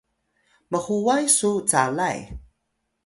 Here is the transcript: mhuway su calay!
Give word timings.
mhuway 0.71 1.23
su 1.37 1.51
calay! 1.69 2.19